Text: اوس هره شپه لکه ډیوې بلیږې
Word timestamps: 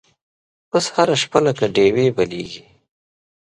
اوس 0.71 0.85
هره 0.95 1.15
شپه 1.21 1.39
لکه 1.45 1.65
ډیوې 1.75 2.07
بلیږې 2.15 2.63